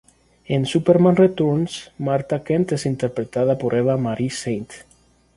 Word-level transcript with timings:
En 0.45 0.65
"Superman 0.65 1.15
Returns", 1.15 1.91
Martha 1.99 2.43
Kent 2.43 2.71
es 2.71 2.87
interpretada 2.87 3.59
por 3.59 3.75
Eva 3.75 3.97
Marie 3.97 4.31
Saint. 4.31 4.71